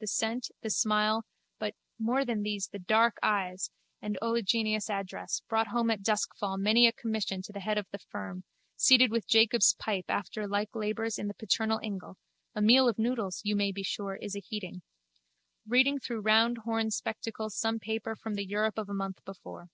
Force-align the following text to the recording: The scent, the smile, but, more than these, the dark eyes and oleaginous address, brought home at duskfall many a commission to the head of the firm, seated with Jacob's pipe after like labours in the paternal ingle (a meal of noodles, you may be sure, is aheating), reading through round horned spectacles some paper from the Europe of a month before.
The 0.00 0.06
scent, 0.06 0.50
the 0.60 0.68
smile, 0.68 1.24
but, 1.58 1.74
more 1.98 2.26
than 2.26 2.42
these, 2.42 2.68
the 2.68 2.78
dark 2.78 3.16
eyes 3.22 3.70
and 4.02 4.18
oleaginous 4.20 4.90
address, 4.90 5.40
brought 5.48 5.68
home 5.68 5.90
at 5.90 6.02
duskfall 6.02 6.58
many 6.58 6.86
a 6.86 6.92
commission 6.92 7.40
to 7.40 7.52
the 7.52 7.60
head 7.60 7.78
of 7.78 7.86
the 7.90 7.98
firm, 7.98 8.44
seated 8.76 9.10
with 9.10 9.26
Jacob's 9.26 9.72
pipe 9.72 10.04
after 10.10 10.46
like 10.46 10.76
labours 10.76 11.18
in 11.18 11.26
the 11.26 11.32
paternal 11.32 11.80
ingle 11.82 12.18
(a 12.54 12.60
meal 12.60 12.86
of 12.86 12.98
noodles, 12.98 13.40
you 13.44 13.56
may 13.56 13.72
be 13.72 13.82
sure, 13.82 14.14
is 14.16 14.36
aheating), 14.36 14.82
reading 15.66 15.98
through 15.98 16.20
round 16.20 16.58
horned 16.66 16.92
spectacles 16.92 17.56
some 17.56 17.78
paper 17.78 18.14
from 18.14 18.34
the 18.34 18.44
Europe 18.44 18.76
of 18.76 18.90
a 18.90 18.94
month 18.94 19.24
before. 19.24 19.68